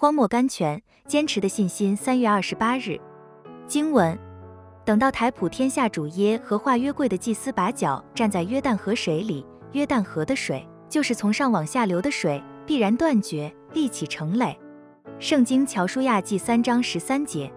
[0.00, 1.94] 荒漠甘泉，坚持的信心。
[1.94, 2.98] 三月二十八日，
[3.66, 4.18] 经文：
[4.82, 14.58] 等到台普天下主耶和华约柜的祭司把脚站在约旦河水里，约旦河的水就是从上往下流的水，必然断绝，立起成垒。
[15.18, 17.52] 圣经乔舒亚记三章十三节。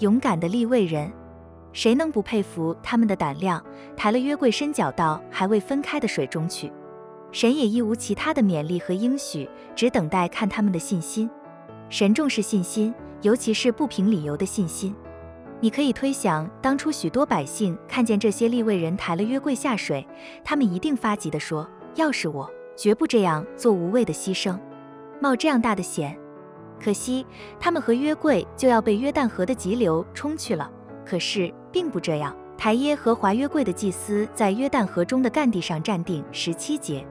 [0.00, 1.10] 勇敢的立位人，
[1.72, 3.64] 谁能不佩服他们的胆量？
[3.96, 6.70] 抬了约柜，伸脚到还未分开的水中去。
[7.32, 11.30] 神也一无其他的勉励和应许，只等待看他们的信心。
[11.90, 14.94] 神重视信心，尤其是不凭理由的信心。
[15.58, 20.06] 你可以推想，当初许多百姓看见这些立位人抬了约柜下水，
[20.44, 24.58] 他们一定发急地说：“要是我，绝不这样做无谓的牺牲，
[25.20, 26.16] 冒这样大的险。”
[26.80, 27.26] 可惜，
[27.58, 30.70] 他们和约柜就要被约旦河的急流冲去了。
[31.04, 32.34] 可是，并不这样。
[32.56, 36.24] 台耶和华约柜的祭司在约旦河中的干地上站定。
[36.30, 37.04] 十七节，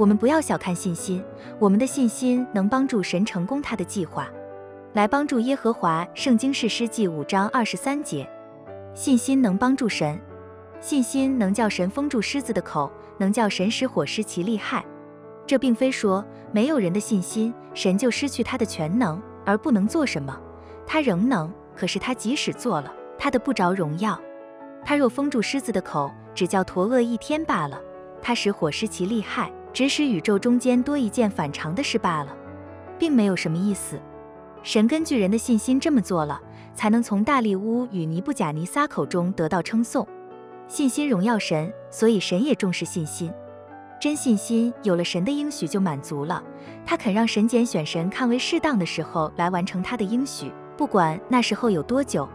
[0.00, 1.22] 我们不要小看信心，
[1.58, 4.26] 我们的信心能帮助神成功他的计划，
[4.94, 6.08] 来帮助耶和华。
[6.14, 8.26] 圣经是诗记五章二十三节，
[8.94, 10.18] 信心能帮助神，
[10.80, 14.82] 信心能叫神封住狮子的口，能叫神使火失其厉害。
[15.46, 20.34] 这并非说没有人的信心，神就失去他的全能而不能做什么，
[20.86, 21.52] 他仍能。
[21.76, 24.18] 可是他即使做了，他的不着荣耀。
[24.82, 27.76] 他若封住狮子的口，只叫驼鳄一天罢了；
[28.22, 32.36] 他使火失其厉害，只使宇宙中间多一件反常的事罢了，
[32.98, 34.00] 并没有什么意思。
[34.62, 36.40] 神根据人的信心这么做了，
[36.74, 40.06] 才能从大利乌与尼布甲尼撒口中得到称颂。
[40.68, 43.32] 信心荣耀神，所以神也重视信心。
[44.00, 46.42] 真信心有了神的应许就满足了，
[46.86, 52.28] 他肯让神拣选神看为适当的时候来完成他的应许，不管那时候有多久。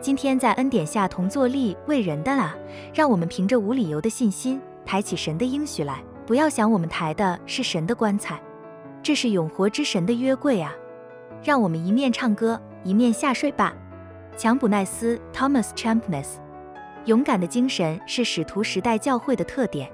[0.00, 2.54] 今天在恩典下同作力为人的啊，
[2.92, 8.40] 让我们凭着无理由的信心抬起神的应许来，不要想我们抬的是神的棺材，
[9.02, 10.72] 这是永活之神的约柜啊！
[11.42, 13.74] 让我们一面唱歌一面下睡吧。
[14.36, 16.36] 强普奈斯 （Thomas Champness），
[17.04, 19.90] 勇敢的精神是使徒时代教会的特点。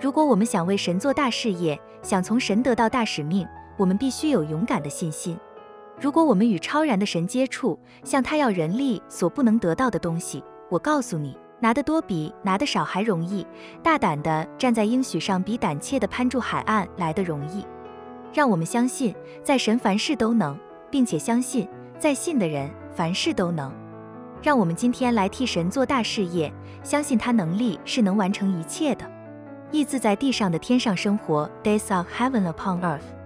[0.00, 5.38] 如果我们想为神做大事业，想从神得到大使命，我们必须有勇敢的信心。
[6.00, 13.46] 如果我们与超然的神接触，向他要人力所不能得到的东西，我告诉你，拿得多比拿得少还容易。
[13.82, 17.66] 大胆的站在应许上，比胆怯的攀住海岸来得容易。
[18.32, 20.58] 让我们相信，在神凡事都能，
[20.90, 23.72] 并且相信，在信的人凡事都能。
[24.40, 26.52] 让我们今天来替神做大事业，
[26.82, 29.04] 相信他能力是能完成一切的。
[29.72, 33.17] 意自在地上的天上生活，Days of Heaven upon Earth。